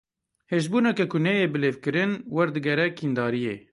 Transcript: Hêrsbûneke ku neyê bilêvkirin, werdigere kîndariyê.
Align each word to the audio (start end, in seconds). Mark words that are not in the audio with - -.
Hêrsbûneke 0.49 1.05
ku 1.11 1.17
neyê 1.25 1.45
bilêvkirin, 1.53 2.11
werdigere 2.35 2.87
kîndariyê. 2.97 3.55